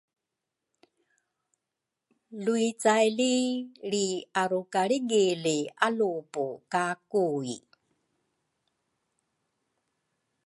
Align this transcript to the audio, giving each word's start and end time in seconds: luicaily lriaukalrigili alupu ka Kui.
luicaily 2.43 3.33
lriaukalrigili 3.91 5.57
alupu 5.87 6.43
ka 6.71 6.83
Kui. 7.11 7.53